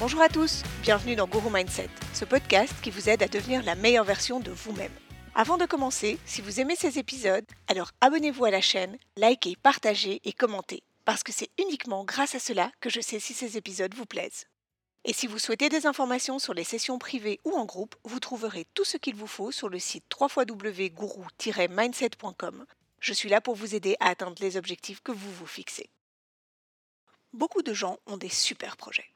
Bonjour 0.00 0.22
à 0.22 0.30
tous, 0.30 0.62
bienvenue 0.80 1.14
dans 1.14 1.26
Guru 1.26 1.50
Mindset, 1.52 1.90
ce 2.14 2.24
podcast 2.24 2.72
qui 2.82 2.90
vous 2.90 3.10
aide 3.10 3.22
à 3.22 3.28
devenir 3.28 3.62
la 3.62 3.74
meilleure 3.74 4.06
version 4.06 4.40
de 4.40 4.50
vous-même. 4.50 4.94
Avant 5.34 5.58
de 5.58 5.66
commencer, 5.66 6.18
si 6.24 6.40
vous 6.40 6.58
aimez 6.58 6.74
ces 6.74 6.98
épisodes, 6.98 7.44
alors 7.68 7.90
abonnez-vous 8.00 8.46
à 8.46 8.50
la 8.50 8.62
chaîne, 8.62 8.96
likez, 9.18 9.56
partagez 9.62 10.22
et 10.24 10.32
commentez, 10.32 10.82
parce 11.04 11.22
que 11.22 11.32
c'est 11.32 11.50
uniquement 11.58 12.04
grâce 12.04 12.34
à 12.34 12.38
cela 12.38 12.72
que 12.80 12.88
je 12.88 13.02
sais 13.02 13.20
si 13.20 13.34
ces 13.34 13.58
épisodes 13.58 13.94
vous 13.94 14.06
plaisent. 14.06 14.46
Et 15.04 15.12
si 15.12 15.26
vous 15.26 15.38
souhaitez 15.38 15.68
des 15.68 15.84
informations 15.84 16.38
sur 16.38 16.54
les 16.54 16.64
sessions 16.64 16.98
privées 16.98 17.38
ou 17.44 17.52
en 17.52 17.66
groupe, 17.66 17.94
vous 18.04 18.20
trouverez 18.20 18.66
tout 18.72 18.86
ce 18.86 18.96
qu'il 18.96 19.16
vous 19.16 19.26
faut 19.26 19.52
sur 19.52 19.68
le 19.68 19.78
site 19.78 20.04
www.guru-mindset.com. 20.18 22.64
Je 23.00 23.12
suis 23.12 23.28
là 23.28 23.42
pour 23.42 23.54
vous 23.54 23.74
aider 23.74 23.96
à 24.00 24.08
atteindre 24.08 24.40
les 24.40 24.56
objectifs 24.56 25.02
que 25.02 25.12
vous 25.12 25.30
vous 25.30 25.46
fixez. 25.46 25.90
Beaucoup 27.34 27.60
de 27.60 27.74
gens 27.74 27.98
ont 28.06 28.16
des 28.16 28.30
super 28.30 28.78
projets. 28.78 29.10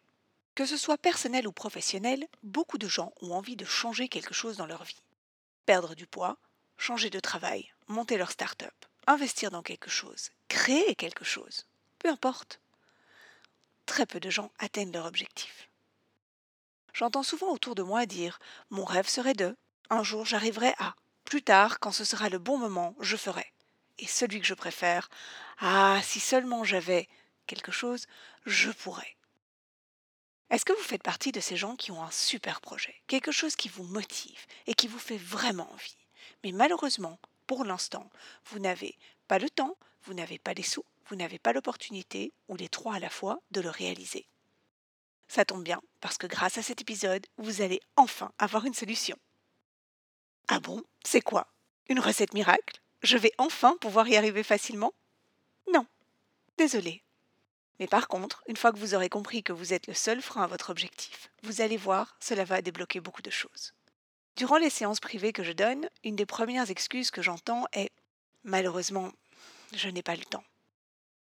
Que 0.55 0.67
ce 0.67 0.77
soit 0.77 0.99
personnel 0.99 1.49
ou 1.49 1.53
professionnel, 1.53 2.29
beaucoup 2.43 2.79
de 2.79 2.87
gens 2.87 3.13
ont 3.21 3.33
envie 3.33 3.57
de 3.57 3.65
changer 3.65 4.09
quelque 4.09 4.35
chose 4.35 4.57
dans 4.57 4.67
leur 4.67 4.85
vie. 4.85 5.03
Perdre 5.67 5.95
du 5.95 6.07
poids, 6.07 6.39
changer 6.77 7.11
de 7.11 7.19
travail, 7.19 7.73
monter 7.89 8.17
leur 8.17 8.31
start-up, 8.31 8.75
investir 9.07 9.51
dans 9.51 9.63
quelque 9.63 9.91
chose, 9.91 10.31
créer 10.49 10.95
quelque 10.95 11.25
chose, 11.25 11.67
peu 11.99 12.09
importe. 12.09 12.61
Très 13.87 14.07
peu 14.07 14.21
de 14.21 14.31
gens 14.31 14.53
atteignent 14.59 14.93
leur 14.93 15.07
objectif. 15.07 15.69
J'entends 16.93 17.25
souvent 17.25 17.51
autour 17.51 17.75
de 17.75 17.83
moi 17.83 18.07
dire 18.07 18.39
Mon 18.71 18.85
rêve 18.85 19.09
serait 19.09 19.35
de, 19.35 19.57
un 19.91 20.05
jour 20.05 20.25
j'arriverai 20.25 20.73
à, 20.79 20.95
plus 21.25 21.43
tard, 21.43 21.81
quand 21.81 21.91
ce 21.91 22.05
sera 22.05 22.29
le 22.29 22.39
bon 22.39 22.59
moment, 22.59 22.95
je 23.01 23.17
ferai. 23.17 23.53
Et 23.99 24.07
celui 24.07 24.41
que 24.41 24.47
je 24.47 24.55
préfère, 24.55 25.09
ah, 25.59 26.01
si 26.03 26.21
seulement 26.21 26.63
j'avais 26.63 27.09
quelque 27.47 27.73
chose, 27.73 28.07
je 28.47 28.71
pourrais. 28.71 29.17
Est-ce 30.55 30.65
que 30.65 30.73
vous 30.73 30.85
faites 30.85 31.03
partie 31.03 31.33
de 31.33 31.41
ces 31.41 31.57
gens 31.57 31.75
qui 31.75 31.91
ont 31.91 32.05
un 32.05 32.13
super 32.13 32.61
projet, 32.61 32.95
quelque 33.09 33.33
chose 33.33 33.57
qui 33.57 33.69
vous 33.69 33.83
motive 33.83 34.47
et 34.69 34.75
qui 34.75 34.87
vous 34.87 35.01
fait 35.01 35.17
vraiment 35.17 35.69
envie? 35.73 35.97
Mais 36.45 36.53
malheureusement, 36.53 37.19
pour 37.49 37.65
l'instant, 37.65 38.09
vous 38.45 38.61
n'avez 38.61 38.97
pas 39.27 39.41
le 39.41 39.51
temps, 39.51 39.77
vous 40.05 40.15
n'avez 40.15 40.39
pas 40.39 40.55
les 40.55 40.63
sous, 40.63 40.85
vous 41.09 41.17
n'avez 41.17 41.41
pas 41.41 41.53
l'opportunité, 41.53 42.33
ou 42.47 42.55
les 42.55 42.69
trois 42.69 42.95
à 42.95 42.99
la 43.01 43.11
fois, 43.11 43.41
de 43.51 43.61
le 43.61 43.69
réaliser. 43.69 44.29
Ça 45.27 45.45
tombe 45.45 45.65
bien, 45.65 45.83
parce 46.01 46.19
que 46.19 46.29
grâce 46.29 46.57
à 46.57 46.63
cet 46.63 46.81
épisode, 46.81 47.27
vous 47.37 47.61
allez 47.61 47.81
enfin 47.97 48.31
avoir 48.39 48.65
une 48.65 48.75
solution. 48.75 49.19
Ah 50.47 50.61
bon? 50.61 50.85
C'est 51.05 51.21
quoi? 51.21 51.49
Une 51.89 51.99
recette 51.99 52.33
miracle? 52.33 52.81
Je 53.03 53.19
vais 53.19 53.33
enfin 53.39 53.77
pouvoir 53.81 54.07
y 54.07 54.17
arriver 54.17 54.45
facilement? 54.45 54.95
Non. 55.73 55.85
Désolé, 56.59 57.03
mais 57.79 57.87
par 57.87 58.09
contre, 58.09 58.43
une 58.47 58.57
fois 58.57 58.73
que 58.73 58.79
vous 58.79 58.95
aurez 58.95 59.09
compris 59.09 59.43
que 59.43 59.53
vous 59.53 59.73
êtes 59.73 59.87
le 59.87 59.95
seul 59.95 60.23
frein 60.23 60.43
à 60.43 60.47
votre 60.47 60.71
objectif, 60.71 61.31
vous 61.43 61.61
allez 61.61 61.77
voir, 61.77 62.17
cela 62.21 62.45
va 62.45 62.63
débloquer 62.63 63.01
beaucoup 63.01 63.23
de 63.23 63.31
choses. 63.31 63.75
Durant 64.37 64.59
les 64.59 64.71
séances 64.71 65.01
privées 65.01 65.33
que 65.33 65.45
je 65.45 65.53
donne, 65.53 65.89
une 66.03 66.17
des 66.17 66.27
premières 66.27 66.71
excuses 66.71 67.11
que 67.11 67.23
j'entends 67.23 67.67
est 67.73 67.91
Malheureusement, 68.47 69.11
je 69.73 69.89
n'ai 69.89 70.03
pas 70.03 70.17
le 70.17 70.25
temps. 70.25 70.45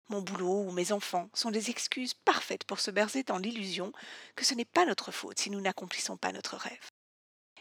Mon 0.09 0.23
boulot 0.23 0.63
ou 0.63 0.73
mes 0.73 0.91
enfants 0.91 1.29
sont 1.35 1.51
des 1.51 1.69
excuses 1.69 2.15
parfaites 2.15 2.65
pour 2.65 2.81
se 2.81 2.91
bercer 2.91 3.23
dans 3.23 3.37
l'illusion 3.37 3.93
que 4.37 4.45
ce 4.47 4.55
n'est 4.55 4.65
pas 4.65 4.87
notre 4.87 5.13
faute 5.13 5.39
si 5.39 5.51
nous 5.51 5.61
n'accomplissons 5.61 6.17
pas 6.17 6.33
notre 6.33 6.57
rêve. 6.57 6.91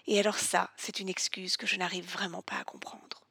Et 0.08 0.18
alors 0.18 0.38
ça, 0.38 0.72
c'est 0.78 1.02
une 1.02 1.10
excuse 1.10 1.58
que 1.58 1.68
je 1.68 1.76
n'arrive 1.76 2.10
vraiment 2.10 2.42
pas 2.42 2.56
à 2.56 2.64
comprendre. 2.64 3.26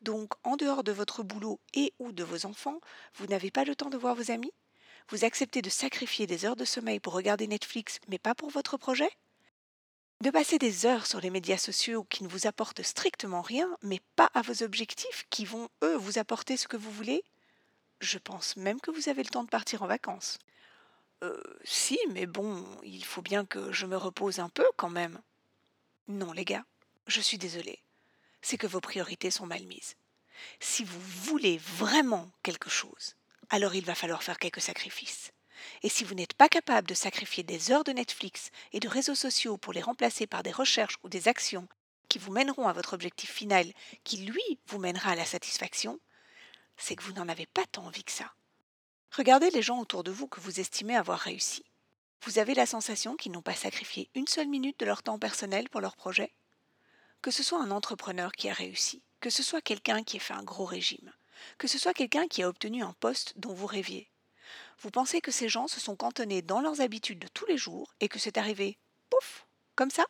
Donc, 0.00 0.32
en 0.42 0.56
dehors 0.56 0.82
de 0.82 0.92
votre 0.92 1.22
boulot 1.22 1.60
et 1.74 1.92
ou 1.98 2.12
de 2.12 2.24
vos 2.24 2.46
enfants, 2.46 2.80
vous 3.14 3.26
n'avez 3.26 3.50
pas 3.50 3.64
le 3.64 3.76
temps 3.76 3.90
de 3.90 3.98
voir 3.98 4.14
vos 4.14 4.30
amis? 4.30 4.52
Vous 5.08 5.24
acceptez 5.24 5.62
de 5.62 5.70
sacrifier 5.70 6.26
des 6.26 6.44
heures 6.44 6.56
de 6.56 6.64
sommeil 6.64 7.00
pour 7.00 7.14
regarder 7.14 7.46
Netflix, 7.46 7.98
mais 8.08 8.18
pas 8.18 8.34
pour 8.34 8.50
votre 8.50 8.76
projet? 8.76 9.10
De 10.20 10.30
passer 10.30 10.58
des 10.58 10.84
heures 10.84 11.06
sur 11.06 11.20
les 11.20 11.30
médias 11.30 11.58
sociaux 11.58 12.04
qui 12.04 12.24
ne 12.24 12.28
vous 12.28 12.46
apportent 12.46 12.82
strictement 12.82 13.40
rien, 13.40 13.76
mais 13.82 14.00
pas 14.16 14.30
à 14.34 14.42
vos 14.42 14.62
objectifs 14.62 15.26
qui 15.30 15.44
vont, 15.44 15.68
eux, 15.84 15.96
vous 15.96 16.18
apporter 16.18 16.56
ce 16.56 16.68
que 16.68 16.76
vous 16.76 16.90
voulez? 16.90 17.22
Je 18.00 18.18
pense 18.18 18.56
même 18.56 18.80
que 18.80 18.90
vous 18.90 19.08
avez 19.08 19.22
le 19.22 19.30
temps 19.30 19.44
de 19.44 19.48
partir 19.48 19.82
en 19.82 19.86
vacances. 19.86 20.38
Euh, 21.22 21.42
si, 21.64 21.98
mais 22.10 22.26
bon, 22.26 22.64
il 22.82 23.04
faut 23.04 23.22
bien 23.22 23.44
que 23.44 23.72
je 23.72 23.86
me 23.86 23.96
repose 23.96 24.40
un 24.40 24.48
peu 24.48 24.66
quand 24.76 24.90
même. 24.90 25.20
Non, 26.06 26.32
les 26.32 26.44
gars, 26.44 26.64
je 27.06 27.20
suis 27.20 27.38
désolée. 27.38 27.82
C'est 28.42 28.58
que 28.58 28.66
vos 28.66 28.80
priorités 28.80 29.30
sont 29.30 29.46
mal 29.46 29.64
mises. 29.66 29.94
Si 30.60 30.84
vous 30.84 31.00
voulez 31.00 31.58
vraiment 31.58 32.30
quelque 32.42 32.70
chose, 32.70 33.14
alors 33.50 33.74
il 33.74 33.84
va 33.84 33.94
falloir 33.94 34.22
faire 34.22 34.38
quelques 34.38 34.60
sacrifices. 34.60 35.32
Et 35.82 35.88
si 35.88 36.04
vous 36.04 36.14
n'êtes 36.14 36.34
pas 36.34 36.48
capable 36.48 36.88
de 36.88 36.94
sacrifier 36.94 37.42
des 37.42 37.72
heures 37.72 37.84
de 37.84 37.92
Netflix 37.92 38.50
et 38.72 38.80
de 38.80 38.88
réseaux 38.88 39.14
sociaux 39.14 39.56
pour 39.56 39.72
les 39.72 39.82
remplacer 39.82 40.26
par 40.26 40.42
des 40.42 40.52
recherches 40.52 40.98
ou 41.02 41.08
des 41.08 41.28
actions 41.28 41.68
qui 42.08 42.18
vous 42.18 42.32
mèneront 42.32 42.68
à 42.68 42.72
votre 42.72 42.94
objectif 42.94 43.30
final, 43.30 43.70
qui 44.04 44.18
lui 44.18 44.58
vous 44.66 44.78
mènera 44.78 45.10
à 45.10 45.16
la 45.16 45.24
satisfaction, 45.24 46.00
c'est 46.76 46.96
que 46.96 47.02
vous 47.02 47.12
n'en 47.12 47.28
avez 47.28 47.46
pas 47.46 47.66
tant 47.66 47.86
envie 47.86 48.04
que 48.04 48.12
ça. 48.12 48.32
Regardez 49.16 49.50
les 49.50 49.62
gens 49.62 49.80
autour 49.80 50.04
de 50.04 50.10
vous 50.10 50.28
que 50.28 50.40
vous 50.40 50.60
estimez 50.60 50.96
avoir 50.96 51.18
réussi. 51.18 51.64
Vous 52.22 52.38
avez 52.38 52.54
la 52.54 52.66
sensation 52.66 53.16
qu'ils 53.16 53.32
n'ont 53.32 53.42
pas 53.42 53.54
sacrifié 53.54 54.10
une 54.14 54.26
seule 54.26 54.48
minute 54.48 54.78
de 54.80 54.86
leur 54.86 55.02
temps 55.02 55.18
personnel 55.18 55.68
pour 55.68 55.80
leur 55.80 55.96
projet? 55.96 56.32
Que 57.22 57.30
ce 57.30 57.42
soit 57.42 57.62
un 57.62 57.70
entrepreneur 57.70 58.32
qui 58.32 58.48
a 58.48 58.52
réussi, 58.52 59.02
que 59.20 59.30
ce 59.30 59.42
soit 59.42 59.60
quelqu'un 59.60 60.02
qui 60.02 60.16
ait 60.16 60.20
fait 60.20 60.34
un 60.34 60.42
gros 60.42 60.64
régime, 60.64 61.12
que 61.58 61.68
ce 61.68 61.78
soit 61.78 61.94
quelqu'un 61.94 62.28
qui 62.28 62.42
a 62.42 62.48
obtenu 62.48 62.82
un 62.82 62.94
poste 62.94 63.34
dont 63.36 63.52
vous 63.52 63.66
rêviez. 63.66 64.10
Vous 64.80 64.90
pensez 64.90 65.20
que 65.20 65.32
ces 65.32 65.48
gens 65.48 65.68
se 65.68 65.80
sont 65.80 65.96
cantonnés 65.96 66.42
dans 66.42 66.60
leurs 66.60 66.80
habitudes 66.80 67.18
de 67.18 67.28
tous 67.28 67.46
les 67.46 67.58
jours 67.58 67.92
et 68.00 68.08
que 68.08 68.18
c'est 68.18 68.38
arrivé, 68.38 68.78
pouf, 69.10 69.46
comme 69.74 69.90
ça? 69.90 70.06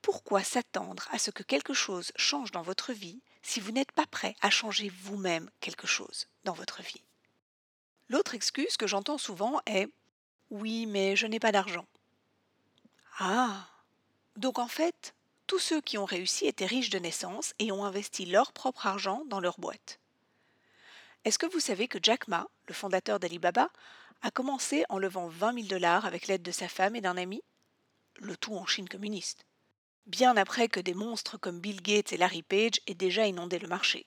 Pourquoi 0.00 0.44
s'attendre 0.44 1.08
à 1.10 1.18
ce 1.18 1.32
que 1.32 1.42
quelque 1.42 1.74
chose 1.74 2.12
change 2.14 2.52
dans 2.52 2.62
votre 2.62 2.92
vie 2.92 3.20
si 3.42 3.58
vous 3.58 3.72
n'êtes 3.72 3.90
pas 3.90 4.06
prêt 4.06 4.36
à 4.40 4.50
changer 4.50 4.88
vous-même 4.88 5.50
quelque 5.58 5.88
chose 5.88 6.28
dans 6.44 6.52
votre 6.52 6.80
vie? 6.82 7.02
L'autre 8.08 8.36
excuse 8.36 8.76
que 8.76 8.86
j'entends 8.86 9.18
souvent 9.18 9.60
est 9.66 9.88
Oui, 10.50 10.86
mais 10.86 11.16
je 11.16 11.26
n'ai 11.26 11.40
pas 11.40 11.50
d'argent. 11.50 11.86
Ah 13.18 13.68
Donc 14.36 14.60
en 14.60 14.68
fait, 14.68 15.15
tous 15.46 15.58
ceux 15.58 15.80
qui 15.80 15.98
ont 15.98 16.04
réussi 16.04 16.46
étaient 16.46 16.66
riches 16.66 16.90
de 16.90 16.98
naissance 16.98 17.54
et 17.58 17.72
ont 17.72 17.84
investi 17.84 18.26
leur 18.26 18.52
propre 18.52 18.86
argent 18.86 19.24
dans 19.26 19.40
leur 19.40 19.58
boîte. 19.60 20.00
Est-ce 21.24 21.38
que 21.38 21.46
vous 21.46 21.60
savez 21.60 21.88
que 21.88 21.98
Jack 22.02 22.28
Ma, 22.28 22.48
le 22.68 22.74
fondateur 22.74 23.18
d'Alibaba, 23.18 23.70
a 24.22 24.30
commencé 24.30 24.84
en 24.88 24.98
levant 24.98 25.28
20 25.28 25.54
000 25.54 25.66
dollars 25.66 26.06
avec 26.06 26.26
l'aide 26.26 26.42
de 26.42 26.52
sa 26.52 26.68
femme 26.68 26.96
et 26.96 27.00
d'un 27.00 27.16
ami? 27.16 27.42
Le 28.16 28.36
tout 28.36 28.54
en 28.54 28.66
Chine 28.66 28.88
communiste. 28.88 29.44
Bien 30.06 30.36
après 30.36 30.68
que 30.68 30.80
des 30.80 30.94
monstres 30.94 31.36
comme 31.36 31.60
Bill 31.60 31.82
Gates 31.82 32.12
et 32.12 32.16
Larry 32.16 32.42
Page 32.42 32.80
aient 32.86 32.94
déjà 32.94 33.26
inondé 33.26 33.58
le 33.58 33.68
marché. 33.68 34.06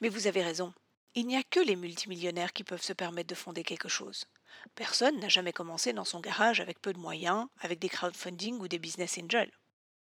Mais 0.00 0.08
vous 0.08 0.26
avez 0.26 0.42
raison, 0.42 0.74
il 1.14 1.26
n'y 1.26 1.36
a 1.36 1.42
que 1.42 1.60
les 1.60 1.76
multimillionnaires 1.76 2.52
qui 2.52 2.64
peuvent 2.64 2.82
se 2.82 2.92
permettre 2.92 3.28
de 3.28 3.34
fonder 3.34 3.62
quelque 3.62 3.88
chose. 3.88 4.26
Personne 4.74 5.18
n'a 5.20 5.28
jamais 5.28 5.52
commencé 5.52 5.92
dans 5.92 6.04
son 6.04 6.20
garage 6.20 6.60
avec 6.60 6.80
peu 6.80 6.92
de 6.92 6.98
moyens, 6.98 7.46
avec 7.60 7.78
des 7.78 7.88
crowdfunding 7.88 8.58
ou 8.60 8.68
des 8.68 8.78
business 8.78 9.18
angels. 9.18 9.52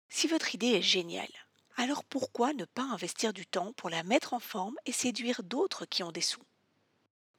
Si 0.09 0.27
votre 0.27 0.55
idée 0.55 0.71
est 0.71 0.81
géniale, 0.81 1.31
alors 1.75 2.03
pourquoi 2.03 2.53
ne 2.53 2.65
pas 2.65 2.83
investir 2.83 3.33
du 3.33 3.45
temps 3.45 3.73
pour 3.73 3.89
la 3.89 4.03
mettre 4.03 4.33
en 4.33 4.39
forme 4.39 4.75
et 4.85 4.91
séduire 4.91 5.43
d'autres 5.43 5.85
qui 5.85 6.03
ont 6.03 6.11
des 6.11 6.21
sous? 6.21 6.43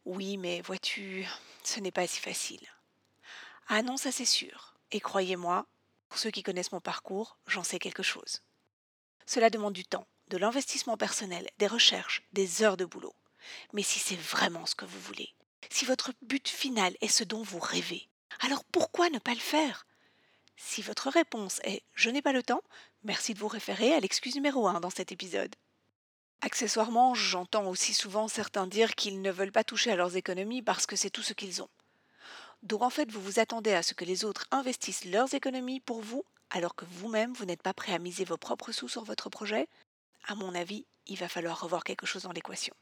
Oui, 0.05 0.37
mais 0.37 0.61
vois-tu, 0.61 1.27
ce 1.65 1.81
n'est 1.81 1.91
pas 1.93 2.07
si 2.07 2.21
facile. 2.21 2.67
Ah 3.67 3.83
non, 3.83 3.97
ça 3.97 4.13
c'est 4.13 4.25
sûr. 4.25 4.75
Et 4.93 5.01
croyez-moi, 5.01 5.67
pour 6.09 6.19
ceux 6.19 6.31
qui 6.31 6.43
connaissent 6.43 6.73
mon 6.73 6.81
parcours, 6.81 7.37
j'en 7.47 7.65
sais 7.65 7.79
quelque 7.79 8.03
chose. 8.03 8.43
Cela 9.27 9.51
demande 9.51 9.75
du 9.75 9.85
temps, 9.85 10.07
de 10.29 10.39
l'investissement 10.39 10.97
personnel, 10.97 11.49
des 11.59 11.67
recherches, 11.67 12.23
des 12.33 12.63
heures 12.63 12.77
de 12.77 12.85
boulot. 12.85 13.15
Mais 13.73 13.83
si 13.83 13.99
c'est 13.99 14.17
vraiment 14.17 14.67
ce 14.67 14.75
que 14.75 14.87
vous 14.87 15.01
voulez, 15.01 15.35
si 15.71 15.85
votre 15.85 16.13
but 16.23 16.49
final 16.49 16.97
est 17.01 17.09
ce 17.09 17.25
dont 17.25 17.43
vous 17.43 17.59
rêvez, 17.59 18.09
alors 18.41 18.65
pourquoi 18.65 19.11
ne 19.11 19.19
pas 19.19 19.35
le 19.35 19.41
faire? 19.41 19.87
Si 20.59 20.83
votre 20.83 21.09
réponse 21.09 21.61
est 21.63 21.83
Je 21.95 22.11
n'ai 22.11 22.21
pas 22.21 22.33
le 22.33 22.43
temps, 22.43 22.63
merci 23.05 23.33
de 23.33 23.39
vous 23.39 23.49
référer 23.49 23.95
à 23.95 24.01
l'excuse 24.01 24.35
numéro 24.35 24.67
1 24.67 24.81
dans 24.81 24.91
cet 24.91 25.13
épisode. 25.13 25.55
Accessoirement, 26.41 27.15
j'entends 27.15 27.67
aussi 27.67 27.95
souvent 27.95 28.29
certains 28.29 28.67
dire 28.67 28.95
qu'ils 28.95 29.23
ne 29.23 29.31
veulent 29.31 29.53
pas 29.53 29.65
toucher 29.65 29.93
à 29.93 29.97
leurs 29.97 30.17
économies 30.17 30.63
parce 30.63 30.85
que 30.85 30.97
c'est 30.97 31.11
tout 31.11 31.23
ce 31.23 31.33
qu'ils 31.33 31.63
ont. 31.63 31.71
Donc 32.65 32.83
en 32.83 32.91
fait, 32.91 33.11
vous 33.11 33.21
vous 33.21 33.39
attendez 33.39 33.73
à 33.73 33.85
ce 33.85 33.95
que 33.95 34.05
les 34.05 34.25
autres 34.25 34.47
investissent 34.51 35.05
leurs 35.05 35.33
économies 35.33 35.81
pour 35.81 36.03
vous, 36.03 36.25
alors 36.51 36.75
que 36.75 36.85
vous-même, 36.87 37.33
vous 37.35 37.45
n'êtes 37.45 37.63
pas 37.63 37.75
prêt 37.75 37.93
à 37.93 37.99
miser 37.99 38.25
vos 38.25 38.37
propres 38.37 38.73
sous 38.73 38.89
sur 38.89 39.05
votre 39.05 39.31
projet 39.31 39.69
À 40.27 40.35
mon 40.35 40.55
avis, 40.55 40.87
il 41.07 41.17
va 41.17 41.29
falloir 41.29 41.61
revoir 41.61 41.85
quelque 41.85 42.07
chose 42.07 42.23
dans 42.23 42.33
l'équation. 42.33 42.75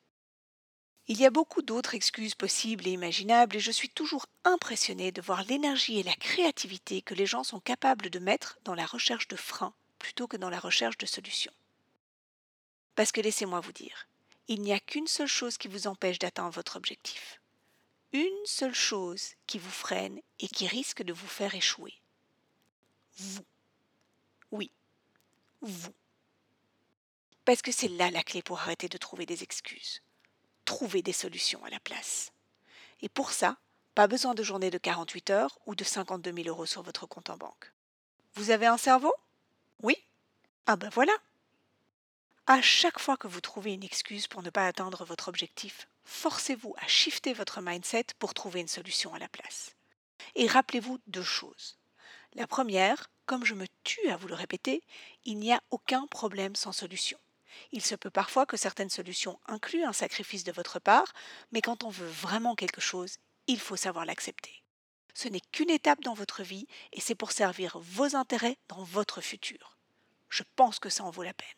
Il 1.08 1.20
y 1.20 1.24
a 1.24 1.30
beaucoup 1.30 1.62
d'autres 1.62 1.94
excuses 1.94 2.34
possibles 2.34 2.86
et 2.88 2.92
imaginables 2.92 3.56
et 3.56 3.60
je 3.60 3.70
suis 3.70 3.88
toujours 3.88 4.26
impressionnée 4.44 5.12
de 5.12 5.22
voir 5.22 5.44
l'énergie 5.44 6.00
et 6.00 6.02
la 6.02 6.14
créativité 6.14 7.00
que 7.00 7.14
les 7.14 7.26
gens 7.26 7.44
sont 7.44 7.60
capables 7.60 8.10
de 8.10 8.18
mettre 8.18 8.58
dans 8.64 8.74
la 8.74 8.86
recherche 8.86 9.28
de 9.28 9.36
freins 9.36 9.74
plutôt 10.00 10.26
que 10.26 10.36
dans 10.36 10.50
la 10.50 10.58
recherche 10.58 10.98
de 10.98 11.06
solutions. 11.06 11.52
Parce 12.96 13.12
que 13.12 13.20
laissez-moi 13.20 13.60
vous 13.60 13.72
dire, 13.72 14.08
il 14.48 14.62
n'y 14.62 14.72
a 14.72 14.80
qu'une 14.80 15.06
seule 15.06 15.28
chose 15.28 15.58
qui 15.58 15.68
vous 15.68 15.86
empêche 15.86 16.18
d'atteindre 16.18 16.50
votre 16.54 16.76
objectif. 16.76 17.40
une 18.12 18.46
seule 18.46 18.74
chose 18.74 19.34
qui 19.46 19.58
vous 19.58 19.70
freine 19.70 20.20
et 20.40 20.48
qui 20.48 20.66
risque 20.66 21.02
de 21.02 21.12
vous 21.12 21.26
faire 21.26 21.54
échouer. 21.54 21.94
Vous. 23.18 23.44
Oui, 24.50 24.70
vous. 25.60 25.94
Parce 27.44 27.62
que 27.62 27.72
c'est 27.72 27.88
là 27.88 28.10
la 28.10 28.22
clé 28.22 28.42
pour 28.42 28.60
arrêter 28.60 28.88
de 28.88 28.98
trouver 28.98 29.26
des 29.26 29.42
excuses. 29.42 30.02
Trouver 30.66 31.00
des 31.00 31.14
solutions 31.14 31.64
à 31.64 31.70
la 31.70 31.80
place. 31.80 32.32
Et 33.00 33.08
pour 33.08 33.30
ça, 33.32 33.56
pas 33.94 34.08
besoin 34.08 34.34
de 34.34 34.42
journée 34.42 34.70
de 34.70 34.76
48 34.76 35.30
heures 35.30 35.58
ou 35.64 35.74
de 35.74 35.84
52 35.84 36.32
000 36.32 36.48
euros 36.48 36.66
sur 36.66 36.82
votre 36.82 37.06
compte 37.06 37.30
en 37.30 37.38
banque. 37.38 37.72
Vous 38.34 38.50
avez 38.50 38.66
un 38.66 38.76
cerveau? 38.76 39.14
Oui? 39.82 39.96
Ah 40.66 40.76
ben 40.76 40.90
voilà 40.90 41.14
À 42.46 42.60
chaque 42.60 42.98
fois 42.98 43.16
que 43.16 43.28
vous 43.28 43.40
trouvez 43.40 43.72
une 43.72 43.84
excuse 43.84 44.26
pour 44.26 44.42
ne 44.42 44.50
pas 44.50 44.66
atteindre 44.66 45.04
votre 45.06 45.28
objectif, 45.28 45.88
forcez-vous 46.04 46.74
à 46.78 46.86
shifter 46.86 47.32
votre 47.32 47.62
mindset 47.62 48.08
pour 48.18 48.34
trouver 48.34 48.60
une 48.60 48.68
solution 48.68 49.14
à 49.14 49.18
la 49.18 49.28
place. 49.28 49.74
Et 50.34 50.46
rappelez-vous 50.46 50.98
deux 51.06 51.22
choses. 51.22 51.78
La 52.34 52.46
première, 52.46 53.08
comme 53.24 53.46
je 53.46 53.54
me 53.54 53.66
tue 53.84 54.08
à 54.10 54.16
vous 54.16 54.28
le 54.28 54.34
répéter, 54.34 54.82
il 55.24 55.38
n'y 55.38 55.52
a 55.52 55.62
aucun 55.70 56.06
problème 56.08 56.54
sans 56.54 56.72
solution. 56.72 57.18
Il 57.72 57.82
se 57.82 57.94
peut 57.94 58.10
parfois 58.10 58.46
que 58.46 58.56
certaines 58.56 58.90
solutions 58.90 59.38
incluent 59.46 59.84
un 59.84 59.92
sacrifice 59.92 60.44
de 60.44 60.52
votre 60.52 60.78
part, 60.78 61.12
mais 61.52 61.60
quand 61.60 61.84
on 61.84 61.90
veut 61.90 62.08
vraiment 62.08 62.54
quelque 62.54 62.80
chose, 62.80 63.16
il 63.46 63.60
faut 63.60 63.76
savoir 63.76 64.04
l'accepter. 64.04 64.62
Ce 65.14 65.28
n'est 65.28 65.40
qu'une 65.40 65.70
étape 65.70 66.02
dans 66.02 66.14
votre 66.14 66.42
vie 66.42 66.66
et 66.92 67.00
c'est 67.00 67.14
pour 67.14 67.32
servir 67.32 67.78
vos 67.78 68.16
intérêts 68.16 68.58
dans 68.68 68.82
votre 68.82 69.20
futur. 69.20 69.78
Je 70.28 70.42
pense 70.56 70.78
que 70.78 70.90
ça 70.90 71.04
en 71.04 71.10
vaut 71.10 71.22
la 71.22 71.32
peine. 71.32 71.48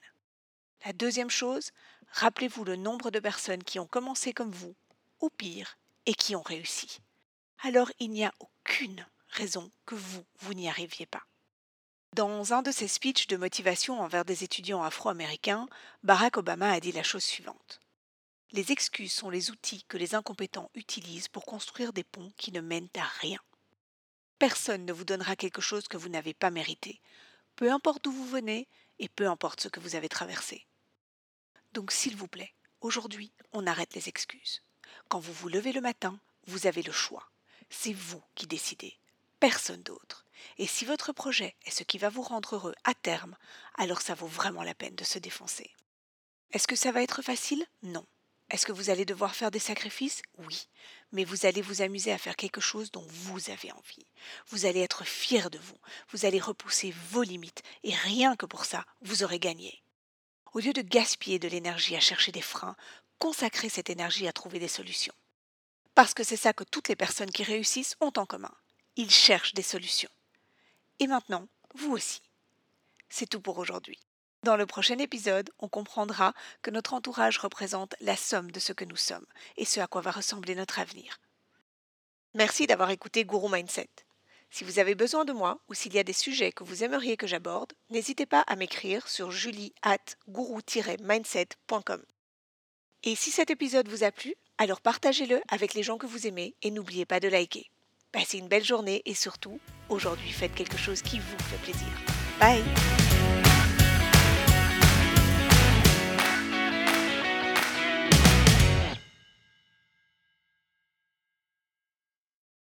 La 0.84 0.92
deuxième 0.92 1.30
chose, 1.30 1.72
rappelez-vous 2.12 2.64
le 2.64 2.76
nombre 2.76 3.10
de 3.10 3.18
personnes 3.18 3.64
qui 3.64 3.80
ont 3.80 3.86
commencé 3.86 4.32
comme 4.32 4.52
vous, 4.52 4.76
ou 5.20 5.28
pire, 5.30 5.76
et 6.06 6.14
qui 6.14 6.36
ont 6.36 6.42
réussi. 6.42 7.00
Alors 7.62 7.90
il 7.98 8.10
n'y 8.10 8.24
a 8.24 8.32
aucune 8.38 9.04
raison 9.28 9.70
que 9.86 9.96
vous, 9.96 10.24
vous 10.38 10.54
n'y 10.54 10.68
arriviez 10.68 11.06
pas. 11.06 11.24
Dans 12.14 12.52
un 12.52 12.62
de 12.62 12.72
ses 12.72 12.88
speeches 12.88 13.26
de 13.26 13.36
motivation 13.36 14.00
envers 14.00 14.24
des 14.24 14.42
étudiants 14.42 14.82
afro-américains, 14.82 15.68
Barack 16.02 16.36
Obama 16.38 16.70
a 16.70 16.80
dit 16.80 16.92
la 16.92 17.02
chose 17.02 17.22
suivante. 17.22 17.80
Les 18.50 18.72
excuses 18.72 19.12
sont 19.12 19.30
les 19.30 19.50
outils 19.50 19.84
que 19.84 19.98
les 19.98 20.14
incompétents 20.14 20.70
utilisent 20.74 21.28
pour 21.28 21.44
construire 21.44 21.92
des 21.92 22.04
ponts 22.04 22.32
qui 22.36 22.50
ne 22.50 22.60
mènent 22.60 22.88
à 22.96 23.04
rien. 23.20 23.38
Personne 24.38 24.86
ne 24.86 24.92
vous 24.92 25.04
donnera 25.04 25.36
quelque 25.36 25.60
chose 25.60 25.86
que 25.86 25.96
vous 25.96 26.08
n'avez 26.08 26.32
pas 26.32 26.50
mérité, 26.50 27.00
peu 27.56 27.70
importe 27.70 28.04
d'où 28.04 28.12
vous 28.12 28.26
venez 28.26 28.68
et 28.98 29.08
peu 29.08 29.28
importe 29.28 29.60
ce 29.60 29.68
que 29.68 29.80
vous 29.80 29.94
avez 29.94 30.08
traversé. 30.08 30.66
Donc 31.72 31.92
s'il 31.92 32.16
vous 32.16 32.28
plaît, 32.28 32.54
aujourd'hui, 32.80 33.32
on 33.52 33.66
arrête 33.66 33.94
les 33.94 34.08
excuses. 34.08 34.62
Quand 35.08 35.18
vous 35.18 35.32
vous 35.32 35.48
levez 35.48 35.72
le 35.72 35.80
matin, 35.80 36.18
vous 36.46 36.66
avez 36.66 36.82
le 36.82 36.92
choix. 36.92 37.30
C'est 37.68 37.92
vous 37.92 38.22
qui 38.34 38.46
décidez, 38.46 38.96
personne 39.40 39.82
d'autre. 39.82 40.24
Et 40.58 40.66
si 40.66 40.84
votre 40.84 41.12
projet 41.12 41.54
est 41.64 41.70
ce 41.70 41.84
qui 41.84 41.98
va 41.98 42.08
vous 42.08 42.22
rendre 42.22 42.56
heureux 42.56 42.74
à 42.84 42.94
terme, 42.94 43.36
alors 43.76 44.00
ça 44.00 44.14
vaut 44.14 44.26
vraiment 44.26 44.62
la 44.62 44.74
peine 44.74 44.94
de 44.94 45.04
se 45.04 45.18
défoncer. 45.18 45.70
Est-ce 46.52 46.66
que 46.66 46.76
ça 46.76 46.92
va 46.92 47.02
être 47.02 47.22
facile? 47.22 47.64
Non. 47.82 48.06
Est-ce 48.50 48.64
que 48.64 48.72
vous 48.72 48.88
allez 48.88 49.04
devoir 49.04 49.34
faire 49.34 49.50
des 49.50 49.58
sacrifices? 49.58 50.22
Oui. 50.38 50.68
Mais 51.12 51.24
vous 51.24 51.44
allez 51.44 51.60
vous 51.60 51.82
amuser 51.82 52.12
à 52.12 52.18
faire 52.18 52.36
quelque 52.36 52.62
chose 52.62 52.90
dont 52.90 53.06
vous 53.06 53.50
avez 53.50 53.70
envie. 53.72 54.06
Vous 54.48 54.64
allez 54.64 54.80
être 54.80 55.04
fier 55.04 55.50
de 55.50 55.58
vous. 55.58 55.76
Vous 56.10 56.24
allez 56.24 56.40
repousser 56.40 56.94
vos 57.10 57.22
limites. 57.22 57.62
Et 57.84 57.94
rien 57.94 58.36
que 58.36 58.46
pour 58.46 58.64
ça, 58.64 58.86
vous 59.02 59.22
aurez 59.22 59.38
gagné. 59.38 59.82
Au 60.54 60.60
lieu 60.60 60.72
de 60.72 60.80
gaspiller 60.80 61.38
de 61.38 61.48
l'énergie 61.48 61.94
à 61.94 62.00
chercher 62.00 62.32
des 62.32 62.40
freins, 62.40 62.76
consacrez 63.18 63.68
cette 63.68 63.90
énergie 63.90 64.26
à 64.26 64.32
trouver 64.32 64.58
des 64.58 64.68
solutions. 64.68 65.14
Parce 65.94 66.14
que 66.14 66.24
c'est 66.24 66.36
ça 66.36 66.54
que 66.54 66.64
toutes 66.64 66.88
les 66.88 66.96
personnes 66.96 67.30
qui 67.30 67.42
réussissent 67.42 67.96
ont 68.00 68.12
en 68.16 68.24
commun. 68.24 68.54
Ils 69.00 69.12
cherchent 69.12 69.54
des 69.54 69.62
solutions. 69.62 70.10
Et 70.98 71.06
maintenant, 71.06 71.46
vous 71.76 71.92
aussi. 71.92 72.20
C'est 73.08 73.28
tout 73.28 73.40
pour 73.40 73.58
aujourd'hui. 73.58 74.00
Dans 74.42 74.56
le 74.56 74.66
prochain 74.66 74.98
épisode, 74.98 75.50
on 75.60 75.68
comprendra 75.68 76.34
que 76.62 76.72
notre 76.72 76.94
entourage 76.94 77.38
représente 77.38 77.94
la 78.00 78.16
somme 78.16 78.50
de 78.50 78.58
ce 78.58 78.72
que 78.72 78.84
nous 78.84 78.96
sommes 78.96 79.26
et 79.56 79.64
ce 79.64 79.78
à 79.78 79.86
quoi 79.86 80.00
va 80.00 80.10
ressembler 80.10 80.56
notre 80.56 80.80
avenir. 80.80 81.20
Merci 82.34 82.66
d'avoir 82.66 82.90
écouté 82.90 83.24
Guru 83.24 83.48
Mindset. 83.48 83.88
Si 84.50 84.64
vous 84.64 84.80
avez 84.80 84.96
besoin 84.96 85.24
de 85.24 85.32
moi 85.32 85.60
ou 85.68 85.74
s'il 85.74 85.94
y 85.94 86.00
a 86.00 86.04
des 86.04 86.12
sujets 86.12 86.50
que 86.50 86.64
vous 86.64 86.82
aimeriez 86.82 87.16
que 87.16 87.28
j'aborde, 87.28 87.74
n'hésitez 87.90 88.26
pas 88.26 88.40
à 88.48 88.56
m'écrire 88.56 89.06
sur 89.06 89.30
julie 89.30 89.74
at 89.82 89.98
mindsetcom 91.00 92.02
Et 93.04 93.14
si 93.14 93.30
cet 93.30 93.50
épisode 93.50 93.86
vous 93.86 94.02
a 94.02 94.10
plu, 94.10 94.34
alors 94.56 94.80
partagez-le 94.80 95.40
avec 95.46 95.74
les 95.74 95.84
gens 95.84 95.98
que 95.98 96.06
vous 96.06 96.26
aimez 96.26 96.56
et 96.62 96.72
n'oubliez 96.72 97.06
pas 97.06 97.20
de 97.20 97.28
liker. 97.28 97.70
Passez 98.10 98.38
une 98.38 98.48
belle 98.48 98.64
journée 98.64 99.02
et 99.04 99.14
surtout, 99.14 99.60
aujourd'hui 99.90 100.30
faites 100.30 100.54
quelque 100.54 100.78
chose 100.78 101.02
qui 101.02 101.18
vous 101.18 101.38
fait 101.44 101.58
plaisir. 101.62 101.88
Bye 102.40 102.64